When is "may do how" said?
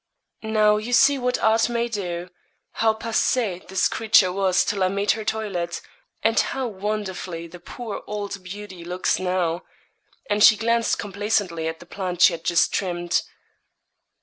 1.69-2.91